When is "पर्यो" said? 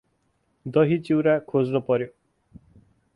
1.81-2.07